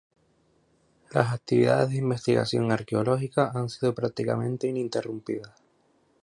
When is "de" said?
1.91-1.97